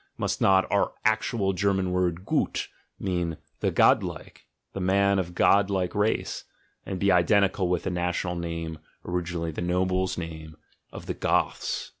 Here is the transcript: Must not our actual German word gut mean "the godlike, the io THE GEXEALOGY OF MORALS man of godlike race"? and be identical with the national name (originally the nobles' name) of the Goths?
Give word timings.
Must 0.17 0.41
not 0.41 0.65
our 0.71 0.93
actual 1.05 1.53
German 1.53 1.91
word 1.91 2.25
gut 2.25 2.69
mean 2.97 3.37
"the 3.59 3.69
godlike, 3.69 4.47
the 4.73 4.79
io 4.79 4.79
THE 4.79 4.79
GEXEALOGY 4.79 4.79
OF 4.79 4.81
MORALS 4.81 4.87
man 4.87 5.19
of 5.19 5.35
godlike 5.35 5.93
race"? 5.93 6.43
and 6.87 6.99
be 6.99 7.11
identical 7.11 7.67
with 7.69 7.83
the 7.83 7.91
national 7.91 8.33
name 8.35 8.79
(originally 9.05 9.51
the 9.51 9.61
nobles' 9.61 10.17
name) 10.17 10.57
of 10.91 11.05
the 11.05 11.13
Goths? 11.13 11.89